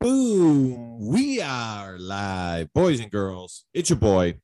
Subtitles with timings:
[0.00, 0.98] Boom.
[0.98, 3.66] We are live, boys and girls.
[3.74, 4.36] It's your boy,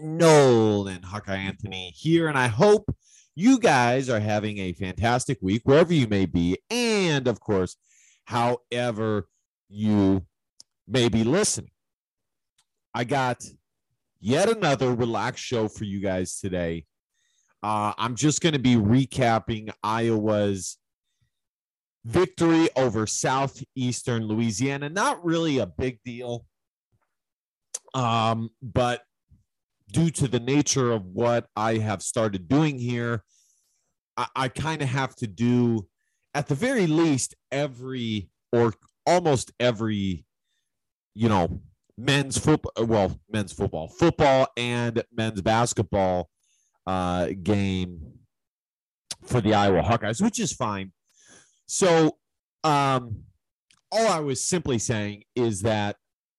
[0.00, 2.86] Nolan Hawkeye Anthony here, and I hope
[3.34, 7.76] you guys are having a fantastic week wherever you may be, and of course,
[8.24, 9.28] however
[9.68, 10.24] you
[10.88, 11.72] may be listening.
[12.94, 13.44] I got
[14.20, 16.86] yet another relaxed show for you guys today.
[17.62, 20.78] Uh, I'm just going to be recapping Iowa's
[22.04, 24.88] victory over southeastern Louisiana.
[24.88, 26.46] Not really a big deal,
[27.94, 29.02] um, but
[29.92, 33.24] due to the nature of what I have started doing here,
[34.16, 35.86] I, I kind of have to do,
[36.34, 38.74] at the very least, every or
[39.06, 40.24] almost every,
[41.14, 41.60] you know,
[41.98, 46.28] men's football, well, men's football, football and men's basketball
[46.86, 48.12] uh, game
[49.24, 50.92] for the Iowa Hawkeyes, which is fine.
[51.72, 52.18] So,
[52.64, 53.22] um,
[53.90, 55.96] all I was simply saying is that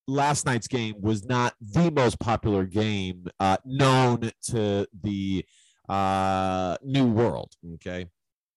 [0.08, 5.44] last night's game was not the most popular game uh, known to the
[5.90, 7.52] uh, new world.
[7.74, 8.06] Okay.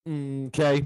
[0.07, 0.85] Okay.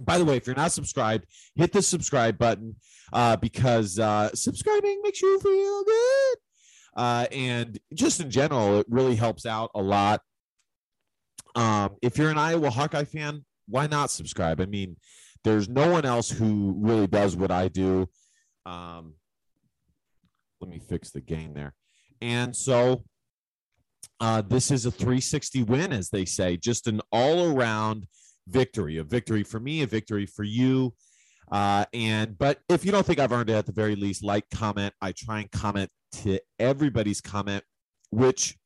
[0.00, 1.26] By the way, if you're not subscribed,
[1.56, 2.76] hit the subscribe button
[3.12, 6.36] uh, because uh, subscribing makes you feel good.
[6.96, 10.20] Uh, and just in general, it really helps out a lot.
[11.56, 14.60] Um, if you're an Iowa Hawkeye fan, why not subscribe?
[14.60, 14.96] I mean,
[15.44, 18.08] there's no one else who really does what I do.
[18.64, 19.14] Um,
[20.60, 21.74] let me fix the game there.
[22.20, 23.04] And so
[24.20, 28.06] uh, this is a 360 win, as they say, just an all around
[28.48, 30.94] victory, a victory for me, a victory for you.
[31.50, 34.48] Uh, and but if you don't think I've earned it, at the very least, like,
[34.50, 34.92] comment.
[35.00, 35.90] I try and comment
[36.22, 37.62] to everybody's comment,
[38.10, 38.56] which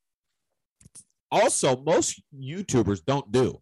[1.31, 3.61] also most YouTubers don't do.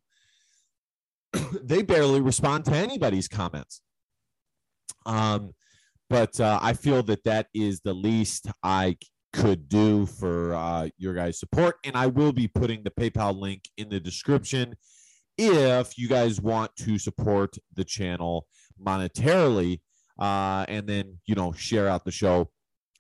[1.62, 3.80] they barely respond to anybody's comments.
[5.06, 5.54] Um,
[6.10, 8.96] but uh, I feel that that is the least I
[9.32, 13.62] could do for uh, your guys' support, and I will be putting the PayPal link
[13.76, 14.74] in the description
[15.36, 18.46] if you guys want to support the channel
[18.82, 19.80] monetarily,
[20.18, 22.50] uh, and then you know share out the show.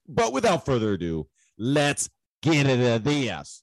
[0.06, 2.08] But without further ado, let's
[2.42, 3.62] get it into this.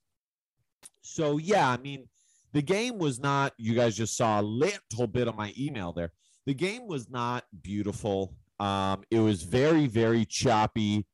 [1.02, 2.10] So yeah, I mean,
[2.56, 6.14] the game was not, you guys just saw a little bit of my email there.
[6.46, 8.34] The game was not beautiful.
[8.62, 11.06] Um, it was very, very choppy.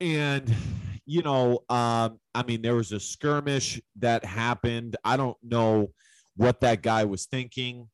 [0.00, 0.50] And,
[1.04, 4.96] you know, um, I mean, there was a skirmish that happened.
[5.04, 5.92] I don't know
[6.36, 7.90] what that guy was thinking.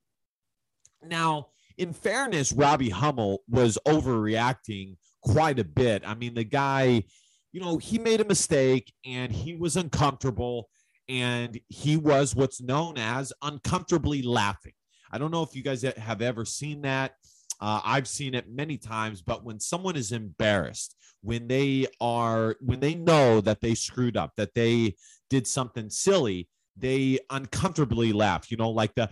[1.02, 6.04] Now, in fairness, Robbie Hummel was overreacting quite a bit.
[6.06, 7.02] I mean, the guy,
[7.50, 10.68] you know, he made a mistake and he was uncomfortable
[11.08, 14.72] and he was what's known as uncomfortably laughing.
[15.10, 17.12] I don't know if you guys have ever seen that.
[17.60, 22.80] Uh, I've seen it many times, but when someone is embarrassed, when they are, when
[22.80, 24.96] they know that they screwed up, that they
[25.30, 29.08] did something silly, they uncomfortably laugh, you know, like the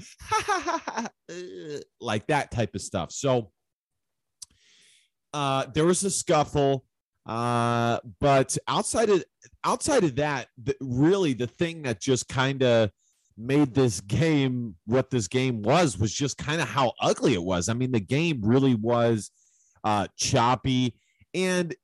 [2.01, 3.13] like that type of stuff.
[3.13, 3.53] So
[5.33, 6.85] uh, there was a scuffle.
[7.25, 9.25] Uh, but outside of
[9.65, 12.91] outside of that, the, really the thing that just kind of
[13.37, 17.69] made this game what this game was was just kind of how ugly it was.
[17.69, 19.31] I mean, the game really was
[19.85, 20.97] uh, choppy,
[21.33, 21.75] and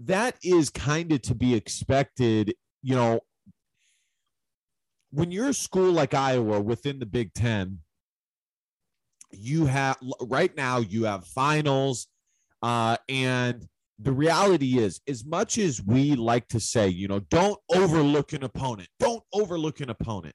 [0.00, 2.54] that is kind of to be expected.
[2.82, 3.20] You know,
[5.10, 7.78] when you're a school like Iowa within the Big Ten,
[9.30, 12.06] you have right now you have finals,
[12.62, 13.66] uh, and
[14.02, 18.44] the reality is, as much as we like to say, you know, don't overlook an
[18.44, 20.34] opponent, don't overlook an opponent,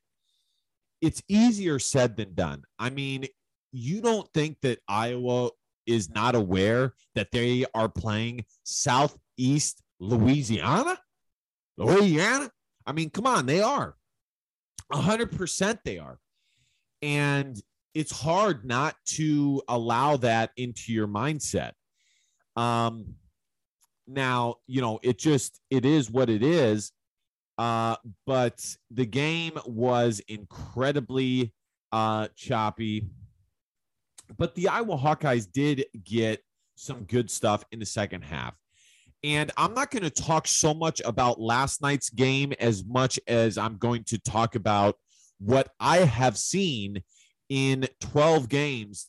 [1.01, 2.63] it's easier said than done.
[2.77, 3.25] I mean,
[3.71, 5.49] you don't think that Iowa
[5.85, 10.97] is not aware that they are playing Southeast Louisiana?
[11.77, 12.51] Louisiana?
[12.85, 13.95] I mean, come on, they are.
[14.93, 16.19] 100% they are.
[17.01, 17.59] And
[17.93, 21.71] it's hard not to allow that into your mindset.
[22.55, 23.15] Um,
[24.07, 26.91] now, you know, it just it is what it is.
[27.57, 31.53] Uh, but the game was incredibly
[31.91, 33.07] uh choppy.
[34.37, 36.41] But the Iowa Hawkeyes did get
[36.75, 38.55] some good stuff in the second half.
[39.23, 43.57] And I'm not going to talk so much about last night's game as much as
[43.57, 44.95] I'm going to talk about
[45.39, 47.01] what I have seen
[47.49, 49.07] in 12 games,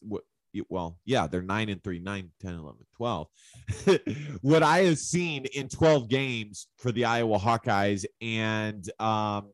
[0.68, 3.26] well, yeah, they're nine and three, nine, 10, 11, 12.
[4.42, 9.50] what I have seen in 12 games for the Iowa Hawkeyes and um,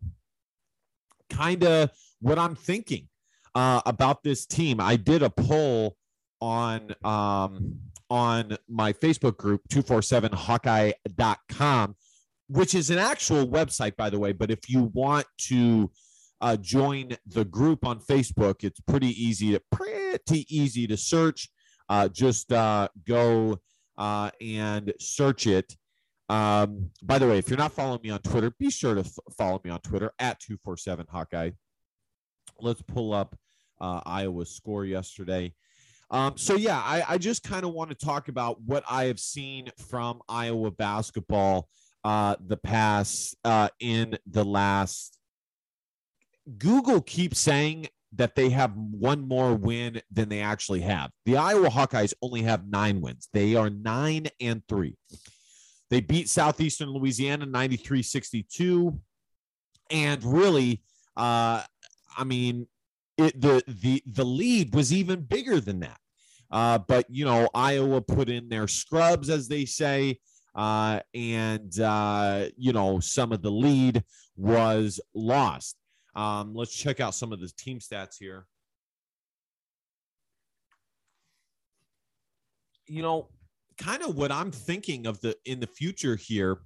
[1.31, 1.91] kind of
[2.21, 3.09] what I'm thinking
[3.55, 4.81] uh, about this team.
[4.81, 5.97] I did a poll
[6.41, 7.79] on um,
[8.11, 11.97] on my Facebook group, 247hawkeye.com,
[12.49, 14.33] which is an actual website, by the way.
[14.33, 15.91] But if you want to
[16.43, 21.49] uh, join the group on Facebook, it's pretty easy to pretty easy to search.
[21.89, 23.59] Uh, just uh, go
[23.97, 25.77] uh, and search it.
[26.29, 29.19] Um, by the way, if you're not following me on Twitter, be sure to f-
[29.37, 31.50] follow me on Twitter at 247 Hawkeye.
[32.59, 33.37] Let's pull up
[33.81, 35.55] uh, Iowa's score yesterday.
[36.11, 39.21] Um, so, yeah, I, I just kind of want to talk about what I have
[39.21, 41.69] seen from Iowa basketball
[42.05, 45.19] uh, the past uh, in the last.
[46.59, 51.11] Google keeps saying that they have one more win than they actually have.
[51.25, 53.29] The Iowa Hawkeyes only have nine wins.
[53.33, 54.97] They are nine and three.
[55.91, 58.99] They beat Southeastern Louisiana 93 62.
[59.91, 60.83] And really,
[61.17, 61.62] uh,
[62.17, 62.67] I mean,
[63.19, 65.99] it, the, the, the lead was even bigger than that.
[66.50, 70.19] Uh, but, you know, Iowa put in their scrubs, as they say.
[70.55, 74.05] Uh, and, uh, you know, some of the lead
[74.37, 75.77] was lost.
[76.14, 78.47] Um, let's check out some of the team stats here.
[82.87, 83.29] You know,
[83.79, 86.59] kind of what I'm thinking of the in the future here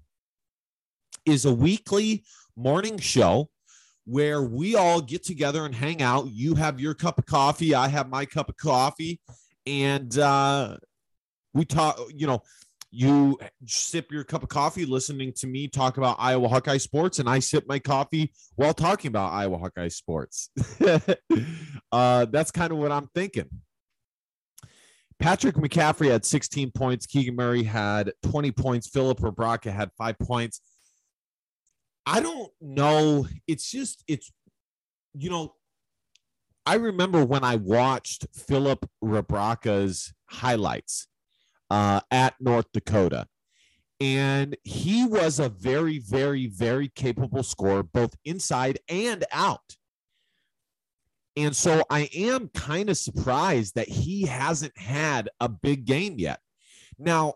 [1.24, 2.24] is a weekly
[2.56, 3.50] morning show
[4.04, 6.28] where we all get together and hang out.
[6.30, 9.20] You have your cup of coffee, I have my cup of coffee,
[9.66, 10.76] and uh,
[11.52, 12.00] we talk.
[12.14, 12.42] You know,
[12.96, 17.28] you sip your cup of coffee listening to me talk about Iowa Hawkeye sports, and
[17.28, 20.48] I sip my coffee while talking about Iowa Hawkeye sports.
[21.92, 23.50] uh, that's kind of what I'm thinking.
[25.18, 27.04] Patrick McCaffery had 16 points.
[27.04, 28.88] Keegan Murray had 20 points.
[28.88, 30.62] Filip Rebraca had five points.
[32.06, 33.26] I don't know.
[33.46, 34.32] It's just, it's,
[35.12, 35.54] you know,
[36.64, 41.08] I remember when I watched Filip Rebraca's highlights
[41.70, 43.26] uh, at North Dakota.
[44.00, 49.76] And he was a very, very, very capable scorer, both inside and out.
[51.36, 56.40] And so I am kind of surprised that he hasn't had a big game yet.
[56.98, 57.34] Now,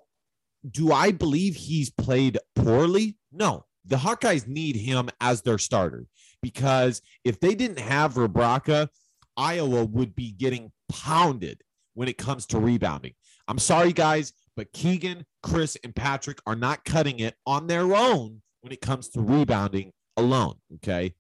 [0.69, 3.17] do I believe he's played poorly?
[3.33, 3.67] No.
[3.87, 6.07] The Hawkeyes need him as their starter
[6.43, 8.89] because if they didn't have Rebraca,
[9.37, 11.63] Iowa would be getting pounded
[11.95, 13.15] when it comes to rebounding.
[13.51, 18.43] I'm sorry, guys, but Keegan, Kris, and Patrick are not cutting it on their own
[18.61, 20.55] when it comes to rebounding alone.
[20.77, 21.15] Okay.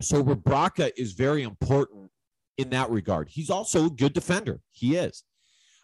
[0.00, 2.10] So Rebraca is very important
[2.56, 3.28] in that regard.
[3.28, 4.60] He's also a good defender.
[4.70, 5.24] He is.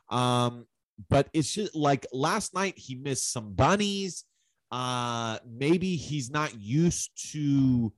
[0.08, 0.64] Um,
[1.10, 4.24] but it's just like last night he missed some bunnies.
[4.72, 7.92] Uh, maybe he's not used to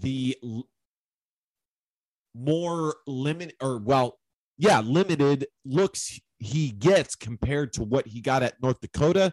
[0.00, 0.68] the l-
[2.34, 4.18] more limit or well,
[4.58, 9.32] yeah, limited looks he gets compared to what he got at North Dakota.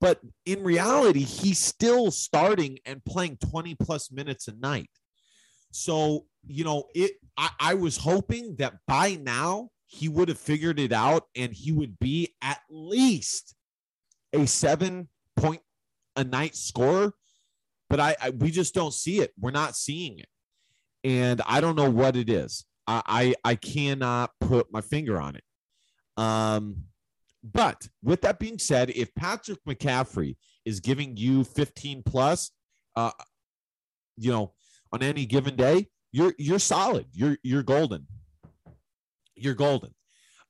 [0.00, 4.90] But in reality, he's still starting and playing 20 plus minutes a night.
[5.70, 10.78] So, you know, it I, I was hoping that by now he would have figured
[10.78, 13.54] it out and he would be at least
[14.32, 15.62] a seven point
[16.14, 17.12] a night scorer.
[17.88, 19.32] But I, I we just don't see it.
[19.38, 20.28] We're not seeing it.
[21.04, 22.65] And I don't know what it is.
[22.86, 25.42] I, I, cannot put my finger on it.
[26.16, 26.84] Um,
[27.42, 32.50] but with that being said, if Patrick McCaffery is giving you 15 plus,
[32.94, 33.10] uh,
[34.16, 34.52] you know,
[34.92, 37.06] on any given day, you're you're solid.
[37.12, 38.06] You're you're golden.
[39.34, 39.94] You're golden.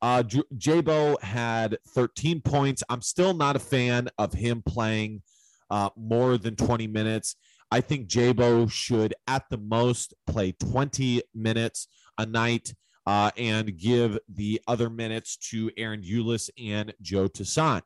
[0.00, 2.82] Uh, J- Jabo had 13 points.
[2.88, 5.22] I'm still not a fan of him playing
[5.70, 7.36] uh, more than 20 minutes.
[7.70, 12.74] I think Jabo should, at the most, play 20 minutes a night
[13.06, 17.82] uh, and give the other minutes to Ahron Ulis and Joe Toussaint.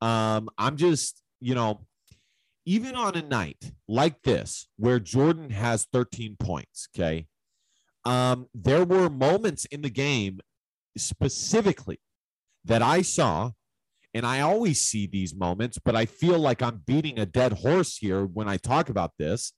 [0.00, 1.86] Um, I'm just, you know,
[2.66, 7.26] even on a night like this where Jordan has 13 points, okay,
[8.04, 10.40] um, there were moments in the game
[10.96, 12.00] specifically
[12.64, 13.52] that I saw,
[14.12, 17.96] and I always see these moments, but I feel like I'm beating a dead horse
[17.96, 19.52] here when I talk about this,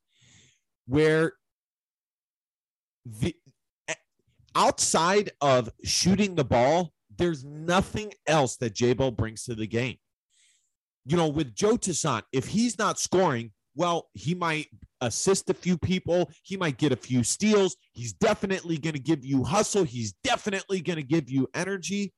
[0.86, 1.32] where
[3.04, 3.34] the
[4.54, 9.96] outside of shooting the ball, there's nothing else that Jabo brings to the game.
[11.04, 14.68] You know, with Joe Toussaint, if he's not scoring, well, he might
[15.00, 16.30] assist a few people.
[16.42, 17.76] He might get a few steals.
[17.92, 19.84] He's definitely going to give you hustle.
[19.84, 22.12] He's definitely going to give you energy.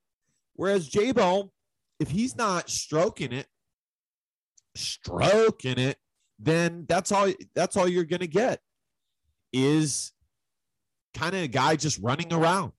[0.55, 1.51] Whereas Jabo,
[1.99, 3.47] if he's not stroking it,
[4.75, 5.97] stroking it,
[6.39, 8.61] then that's all that's all you're going to get
[9.53, 10.13] is
[11.15, 12.73] kind of a guy just running around.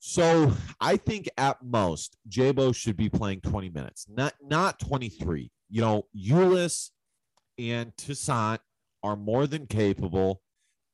[0.00, 5.50] So I think at most Jabo should be playing 20 minutes, not not 23.
[5.70, 6.90] You know, Ulis
[7.58, 8.60] and Toussaint
[9.02, 10.40] are more than capable.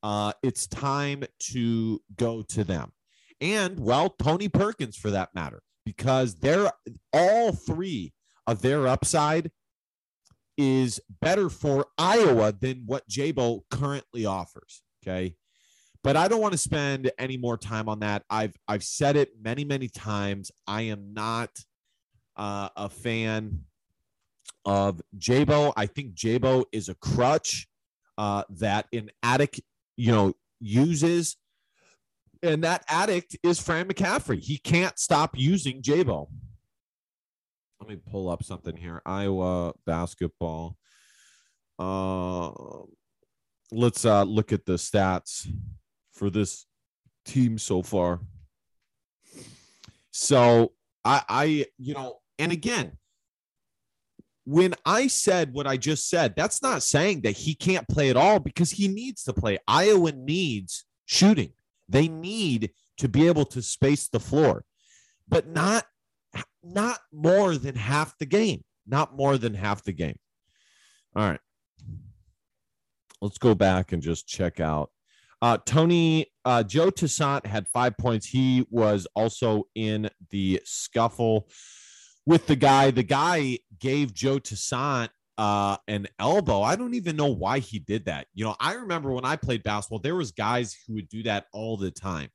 [0.02, 2.92] Uh, it's time to go to them.
[3.40, 6.70] And well, Tony Perkins for that matter, because they're
[7.12, 8.12] all three
[8.46, 9.50] of their upside
[10.56, 14.82] is better for Iowa than what Jabo currently offers.
[15.02, 15.36] Okay.
[16.04, 18.24] But I don't want to spend any more time on that.
[18.28, 20.52] I've I've said it many, many times.
[20.66, 21.48] I am not
[22.36, 23.60] uh, a fan
[24.66, 25.72] of Jabo.
[25.78, 27.66] I think Jabo is a crutch
[28.18, 29.62] uh, that an addict,
[29.96, 31.36] you know, uses.
[32.42, 34.40] And that addict is Fran McCaffery.
[34.40, 36.28] He can't stop using Jabo.
[37.80, 39.00] Let me pull up something here.
[39.06, 40.76] Iowa basketball.
[41.78, 42.50] Uh,
[43.72, 45.48] let's uh, look at the stats
[46.14, 46.66] for this
[47.24, 48.20] team so far.
[50.10, 50.72] So
[51.04, 52.92] I, I, you know, and again,
[54.44, 58.16] when I said what I just said, that's not saying that he can't play at
[58.16, 59.58] all because he needs to play.
[59.66, 61.52] Iowa needs shooting.
[61.88, 64.64] They need to be able to space the floor,
[65.28, 65.86] but not
[66.62, 68.64] not more than half the game.
[68.86, 70.16] Not more than half the game.
[71.16, 71.40] All right.
[73.20, 74.90] Let's go back and just check out.
[75.44, 78.24] Uh, Tony uh, Joe Toussaint had five points.
[78.24, 81.50] He was also in the scuffle
[82.24, 82.90] with the guy.
[82.90, 86.62] The guy gave Joe Toussaint uh, an elbow.
[86.62, 88.26] I don't even know why he did that.
[88.32, 91.44] You know, I remember when I played basketball, there was guys who would do that
[91.52, 92.30] all the time,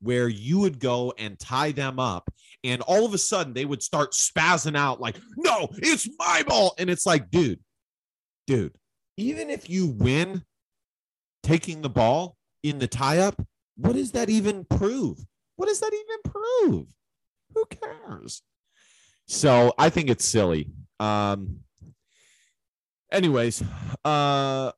[0.00, 2.32] where you would go and tie them up,
[2.64, 6.74] and all of a sudden they would start spazzing out like, "No, it's my ball,"
[6.78, 7.60] and it's like, dude,
[8.46, 8.74] dude,
[9.18, 10.44] even if you win
[11.42, 13.40] taking the ball in the tie up,
[13.76, 15.18] what does that even prove?
[15.56, 16.86] What does that even prove?
[17.54, 18.42] Who cares?
[19.26, 20.70] So I think it's silly.
[20.98, 21.60] Um,
[23.12, 23.62] anyways,
[24.04, 24.72] uh,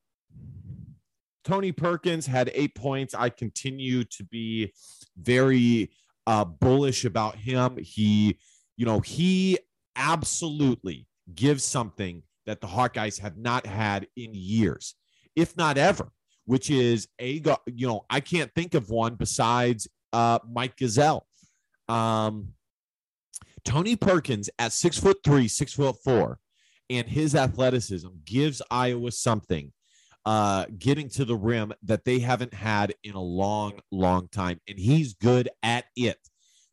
[1.45, 3.14] Tony Perkins had eight points.
[3.14, 4.73] I continue to be
[5.16, 5.93] very
[6.26, 7.78] uh, bullish about him.
[7.78, 8.38] He,
[8.76, 9.59] you know, he
[9.95, 14.97] absolutely gives something that the Hawkeyes have not had in years,
[15.37, 16.11] if not ever,
[16.47, 21.23] which is a, you know, I can't think of one besides uh, Mike Gesell.
[21.88, 22.55] Um,
[23.65, 26.38] Tony Perkins at six foot three, six foot four,
[26.88, 29.73] and his athleticism gives Iowa something
[30.25, 34.61] uh, getting to the rim that they haven't had in a long, long time.
[34.69, 36.19] And he's good at it.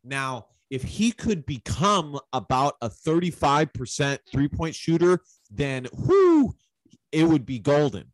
[0.03, 5.19] Now, if he could become about a 35% three point shooter,
[5.51, 6.55] then whoo,
[7.11, 8.11] it would be golden.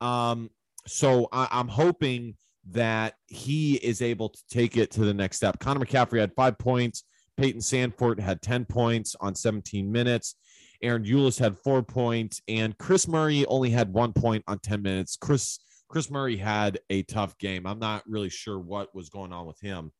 [0.00, 0.50] Um,
[0.88, 2.34] so I, I'm hoping
[2.70, 5.58] that he is able to take it to the next step.
[5.58, 7.04] Connor McCaffery had five points.
[7.36, 10.34] Payton Sandfort had 10 points on 17 minutes.
[10.82, 15.16] Ahron Ulis had four points, and Kris Murray only had one point on 10 minutes.
[15.16, 17.66] Chris Kris Murray had a tough game.
[17.66, 19.90] I'm not really sure what was going on with him.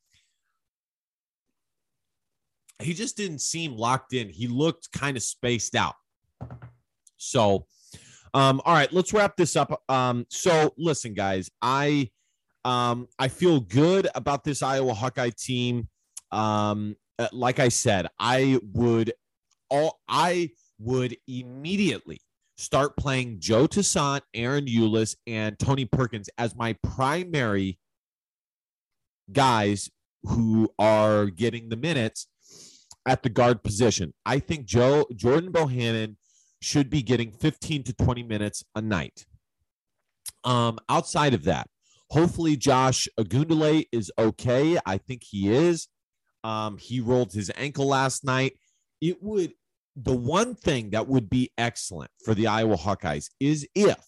[2.80, 4.28] He just didn't seem locked in.
[4.28, 5.94] He looked kind of spaced out.
[7.16, 7.66] So,
[8.34, 9.82] um, all right, let's wrap this up.
[9.88, 12.10] Um, so listen, guys, I
[12.64, 15.88] um I feel good about this Iowa Hawkeye team.
[16.30, 19.12] Um, uh, like I said, I would
[19.70, 22.20] all I would immediately
[22.56, 27.78] start playing Joe Toussaint, Ahron Ulis, and Tony Perkins as my primary
[29.32, 29.90] guys
[30.24, 32.26] who are getting the minutes
[33.06, 34.12] at the guard position.
[34.26, 36.16] I think Joe Jordan Bohannon
[36.60, 39.26] should be getting 15 to 20 minutes a night.
[40.44, 41.68] Um, outside of that,
[42.10, 44.78] hopefully Josh Ogundele is okay.
[44.84, 45.88] I think he is.
[46.44, 48.54] Um, he rolled his ankle last night.
[49.00, 49.52] It would
[50.00, 53.98] the one thing that would be excellent for the Iowa Hawkeyes is if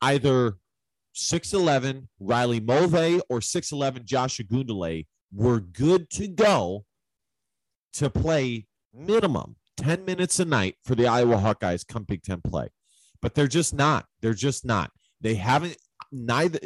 [0.00, 0.56] either
[1.14, 6.86] 6'11 Riley Mulvey or 6'11 Josh Ogundele were good to go
[7.94, 12.68] to play minimum 10 minutes a night for the Iowa Hawkeyes come Big Ten play.
[13.20, 14.06] But they're just not.
[14.20, 14.90] They're just not.
[15.20, 15.76] They haven't,
[16.12, 16.58] neither,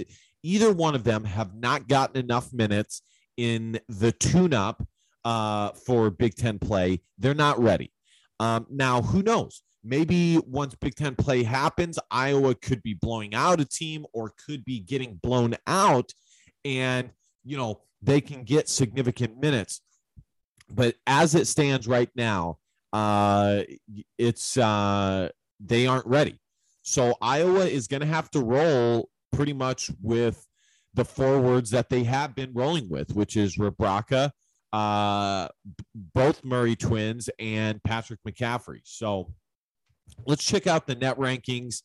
[0.42, 3.02] either one of them have not gotten enough minutes
[3.36, 4.86] in the tune up
[5.24, 7.00] uh, for Big Ten play.
[7.18, 7.92] They're not ready.
[8.40, 9.62] Um, now, who knows?
[9.84, 14.64] Maybe once Big Ten play happens, Iowa could be blowing out a team or could
[14.64, 16.12] be getting blown out,
[16.64, 17.10] and
[17.44, 19.80] you know they can get significant minutes.
[20.70, 22.58] But as it stands right now,
[22.92, 23.62] uh,
[24.16, 25.28] it's uh,
[25.60, 26.40] they aren't ready.
[26.82, 30.46] So Iowa is going to have to roll pretty much with
[30.94, 34.30] the forwards that they have been rolling with, which is Rebraca,
[34.72, 35.48] uh,
[36.14, 38.80] both Murray twins and Patrick McCaffery.
[38.84, 39.32] So
[40.26, 41.82] let's check out the net rankings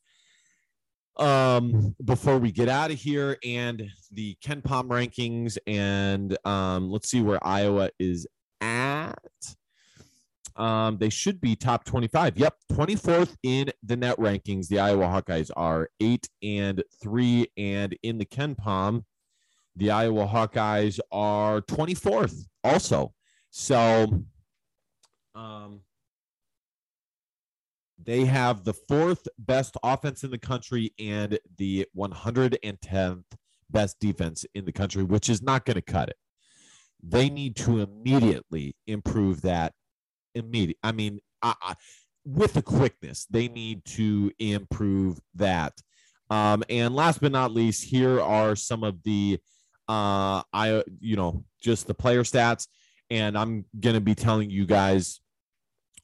[1.17, 7.21] um before we get out of here and the KenPom rankings and um let's see
[7.21, 8.25] where Iowa is
[10.55, 15.49] um they should be top 25 yep 24th in the net rankings the Iowa Hawkeyes
[15.55, 19.03] are 8 and 3 and in the KenPom
[19.75, 23.13] the Iowa Hawkeyes are 24th also
[23.49, 24.23] so
[25.35, 25.81] um
[28.05, 33.23] they have the fourth best offense in the country and the 110th
[33.69, 36.17] best defense in the country, which is not going to cut it.
[37.01, 39.73] They need to immediately improve that.
[40.35, 40.77] Immediate.
[40.83, 41.75] I mean, I, I,
[42.25, 45.73] with the quickness, they need to improve that.
[46.29, 49.39] Um, and last but not least, here are some of the,
[49.87, 52.67] uh, I, you know, just the player stats.
[53.09, 55.19] And I'm to be telling you guys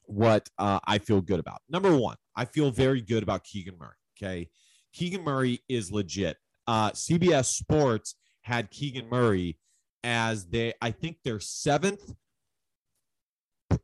[0.04, 1.62] what uh, I feel good about.
[1.68, 3.94] Number one, I feel very good about Keegan Murray.
[4.16, 4.50] Okay.
[4.92, 6.36] Keegan Murray is legit.
[6.66, 9.58] Uh, CBS Sports had Keegan Murray
[10.04, 12.14] as they, I think, their seventh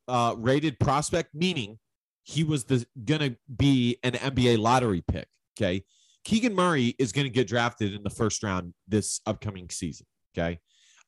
[0.09, 1.79] uh, rated prospect, meaning
[2.23, 5.29] he was the gonna be an NBA lottery pick.
[5.59, 5.85] Okay.
[6.27, 10.07] Keegan Murray is going to get drafted in the first round this upcoming season.
[10.37, 10.59] Okay.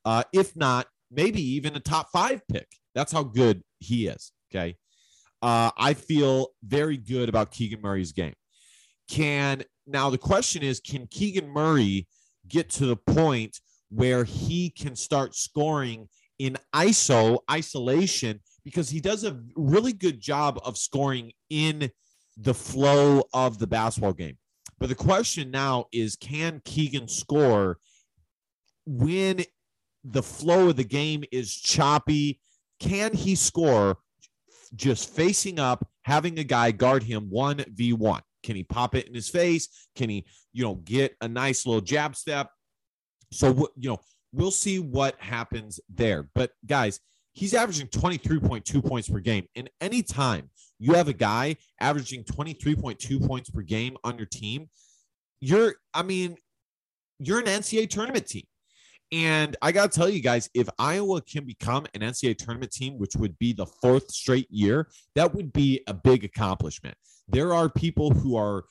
[0.04, 2.68] Uh, if not, maybe even a top five pick.
[2.94, 4.30] That's how good he is.
[4.50, 4.76] Okay.
[5.42, 8.34] Uh, I feel very good about Keegan Murray's game.
[9.10, 12.06] Can now the question is, can Keegan Murray
[12.46, 13.58] get to the point
[13.90, 16.08] where he can start scoring
[16.38, 21.90] in ISO isolation because he does a really good job of scoring in
[22.36, 24.36] the flow of the basketball game.
[24.78, 27.78] But the question now is can Keegan score
[28.86, 29.42] when
[30.04, 32.40] the flow of the game is choppy?
[32.78, 33.98] Can he score
[34.74, 38.20] just facing up, having a guy guard him 1v1?
[38.44, 39.68] Can he pop it in his face?
[39.96, 42.50] Can he, you know, get a nice little jab step?
[43.32, 44.00] So, you know,
[44.32, 46.28] we'll see what happens there.
[46.34, 47.00] But guys,
[47.32, 49.46] he's averaging 23.2 points per game.
[49.54, 54.68] And anytime you have a guy averaging 23.2 points per game on your team,
[55.40, 56.36] you're, I mean,
[57.18, 58.44] you're an NCAA tournament team.
[59.10, 62.98] And I got to tell you guys, if Iowa can become an NCAA tournament team,
[62.98, 66.94] which would be the fourth straight year, that would be a big accomplishment.
[67.26, 68.64] There are people who are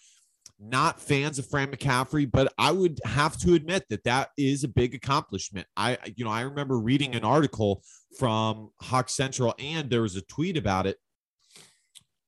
[0.59, 4.67] not fans of Fran McCaffery, but I would have to admit that that is a
[4.67, 5.67] big accomplishment.
[5.75, 7.83] I, you know, I remember reading an article
[8.17, 10.97] from Hawk Central, and there was a tweet about it.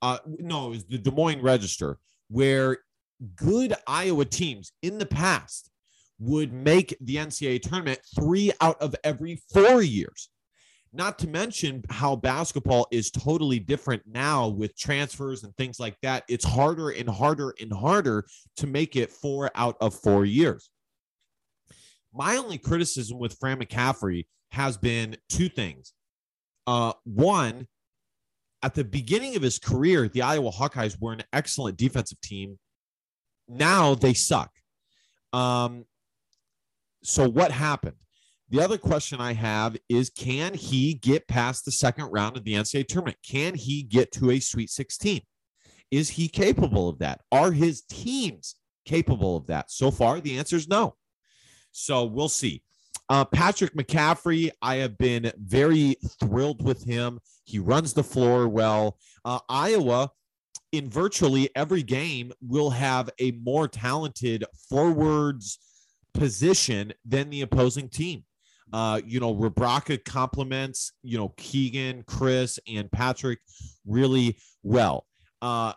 [0.02, 1.98] Uh, no, it was the Des Moines Register,
[2.30, 2.78] where
[3.36, 5.72] good Iowa teams in the past
[6.20, 10.30] would make the NCAA tournament three out of every four years.
[10.92, 16.24] Not to mention how basketball is totally different now with transfers and things like that.
[16.28, 18.26] It's harder and harder and harder
[18.58, 20.70] to make it four out of four years.
[22.12, 25.94] My only criticism with Fran McCaffery has been two things.
[26.66, 27.68] Uh, one,
[28.64, 32.58] at the beginning of his career, the Iowa Hawkeyes were an excellent defensive team.
[33.48, 34.52] Now they suck.
[35.34, 35.86] Um,
[37.04, 37.96] so what happened?
[38.52, 42.56] The other question I have is can he get past the second round of the
[42.56, 43.18] NCAA tournament?
[43.24, 45.22] Can he get to a Sweet 16?
[45.92, 47.22] Is he capable of that?
[47.32, 49.70] Are his teams capable of that?
[49.70, 50.96] So far, the answer is no.
[51.72, 52.64] So we'll see.
[53.08, 57.20] Uh, Patrick McCaffery, I have been very thrilled with him.
[57.44, 58.98] He runs the floor well.
[59.26, 60.12] Uh, Iowa,
[60.72, 65.60] in virtually every game, will have a more talented forwards
[66.14, 68.24] position than the opposing team.
[68.72, 73.40] Uh, you know, Rebraca complements, you know, Keegan, Kris, and Patrick
[73.86, 75.08] really well.
[75.42, 75.74] Uh,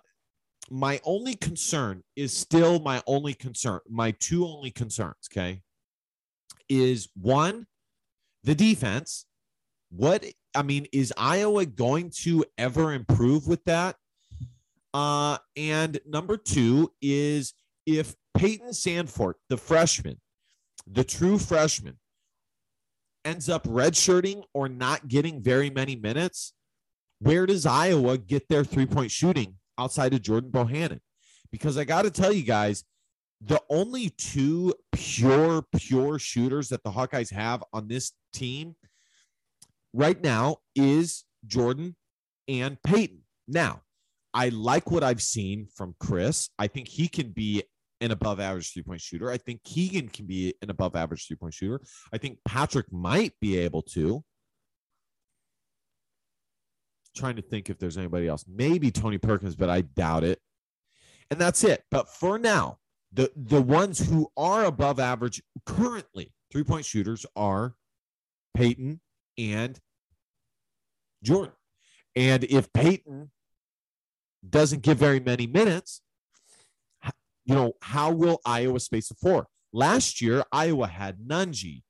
[0.70, 3.81] my only concern is still my only concern.
[3.88, 5.62] My two only concerns, okay,
[6.68, 7.66] is one,
[8.44, 9.26] the defense.
[9.90, 10.24] What
[10.55, 13.96] I mean is Iowa going to ever improve with that?
[14.94, 17.55] Uh, and number two is
[17.87, 20.20] if Payton Sandfort, the freshman,
[20.87, 21.98] the true freshman,
[23.24, 26.52] ends up redshirting or not getting very many minutes,
[27.18, 31.00] where does Iowa get their three point shooting outside of Jordan Bohannon?
[31.50, 32.85] Because I got to tell you guys,
[33.40, 38.76] the only two pure, pure shooters that the Hawkeyes have on this team
[39.92, 41.96] right now is Jordan
[42.48, 43.22] and Payton.
[43.48, 43.82] Now,
[44.32, 46.50] I like what I've seen from Kris.
[46.58, 47.64] I think he can be
[48.02, 49.30] an above average three point shooter.
[49.30, 51.80] I think Keegan can be an above average three point shooter.
[52.12, 54.22] I think Patrick might be able to.
[57.14, 58.44] Trying to think if there's anybody else.
[58.48, 60.40] Maybe Tony Perkins, but I doubt it.
[61.30, 61.84] And that's it.
[61.90, 62.78] But for now,
[63.12, 67.74] the the ones who are above average currently three point shooters are
[68.54, 69.00] Payton
[69.38, 69.78] and
[71.22, 71.54] Jordan.
[72.16, 73.30] And if Payton
[74.48, 76.02] doesn't give very many minutes,
[77.52, 79.46] you know, how will Iowa space the floor?
[79.74, 81.82] Last year, Iowa had Nunge,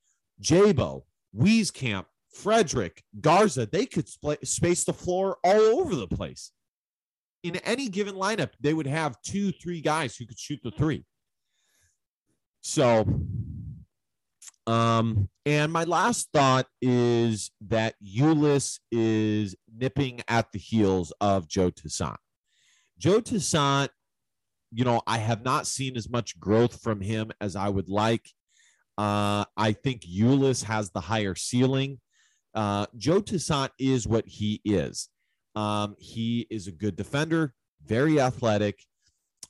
[0.42, 1.02] Jabo,
[1.38, 3.66] Wieskamp, Fredrick, Garza.
[3.66, 4.08] They could
[4.44, 6.50] space the floor all over the place.
[7.44, 11.04] In any given lineup, they would have two, three guys who could shoot the three.
[12.60, 13.04] So,
[14.66, 21.70] um, and my last thought is that Ulis is nipping at the heels of Joe
[21.70, 22.16] Toussaint.
[22.98, 23.90] Joe Toussaint,
[24.72, 28.28] you know, I have not seen as much growth from him as I would like.
[28.96, 32.00] Uh, I think Ulis has the higher ceiling.
[32.54, 35.08] Uh, Joe Toussaint is what he is.
[35.54, 37.54] Um, he is a good defender,
[37.84, 38.82] very athletic,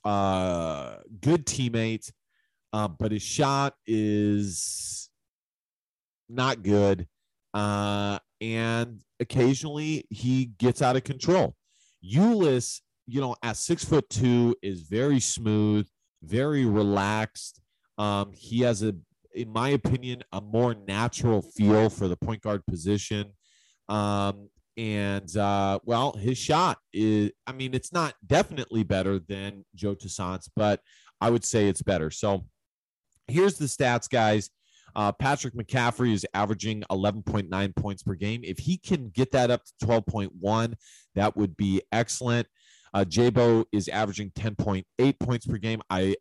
[0.03, 2.11] uh, good teammate,
[2.73, 5.09] uh, but his shot is
[6.27, 7.07] not good.
[7.53, 11.55] Uh, and occasionally he gets out of control.
[12.03, 15.87] Ulis you know, at six foot two, is very smooth,
[16.23, 17.61] very relaxed.
[17.97, 18.95] Um, he has a,
[19.33, 23.31] in my opinion, a more natural feel for the point guard position.
[23.89, 29.93] Um, and uh, well, his shot is, I mean, it's not definitely better than Joe
[29.93, 30.79] Toussaint's, but
[31.21, 32.09] I would say it's better.
[32.09, 32.45] So
[33.27, 34.49] here's the stats, guys.
[34.95, 38.41] Uh, Patrick McCaffery is averaging 11.9 points per game.
[38.43, 40.73] If he can get that up to 12.1,
[41.15, 42.47] that would be excellent.
[42.93, 45.81] Uh, Jabo is averaging 10.8 points per game.
[45.89, 46.15] I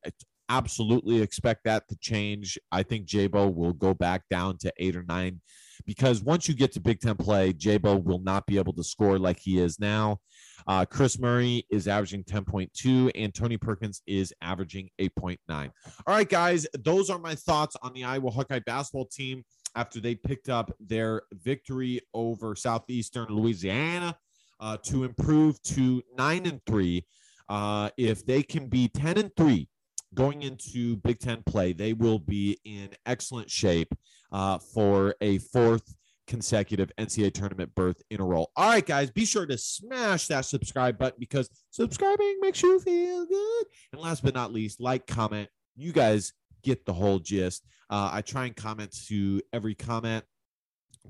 [0.49, 2.59] absolutely expect that to change.
[2.71, 5.41] I think Jabo will go back down to eight or nine
[5.87, 9.19] because once you get to Big Ten play, Jabo will not be able to score
[9.19, 10.19] like he is now.
[10.67, 15.39] Uh, Kris Murray is averaging 10.2, and Tony Perkins is averaging 8.9.
[15.49, 15.71] All
[16.07, 20.49] right, guys, those are my thoughts on the Iowa Hawkeye basketball team after they picked
[20.49, 24.17] up their victory over Southeastern Louisiana
[24.61, 27.07] uh, to improve to nine and three.
[27.49, 29.69] Uh, if they can be 10 and three
[30.15, 33.93] going into Big Ten play, they will be in excellent shape
[34.31, 35.95] uh, for a fourth
[36.27, 38.47] consecutive NCAA tournament berth in a row.
[38.57, 43.27] All right, guys, be sure to smash that subscribe button because subscribing makes you feel
[43.27, 43.67] good.
[43.93, 45.49] And last but not least, like, comment.
[45.77, 47.65] You guys get the whole gist.
[47.91, 50.25] Uh, I try and comment to every comment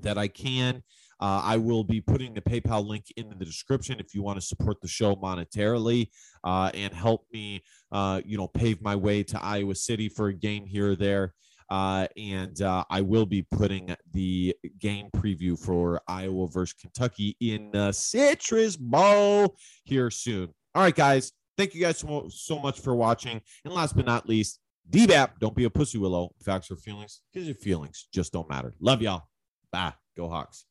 [0.01, 0.83] that I can.
[1.23, 4.45] Uh, I will be putting the PayPal link in the description if you want to
[4.45, 6.09] support the show monetarily
[6.43, 10.33] uh, and help me, uh, you know, pave my way to Iowa City for a
[10.33, 11.33] game here or there.
[11.69, 17.71] Uh, and uh, I will be putting the game preview for Iowa versus Kentucky in
[17.71, 19.55] the Citrus Bowl
[19.85, 20.49] here soon.
[20.75, 21.31] All right, guys.
[21.57, 23.39] Thank you guys so, so much for watching.
[23.63, 24.59] And last but not least,
[24.89, 26.33] DBAP, don't be a pussy willow.
[26.43, 28.73] Facts or feelings, because your feelings just don't matter.
[28.81, 29.23] Love y'all.
[29.71, 29.93] Bye.
[30.17, 30.65] Go Hawks.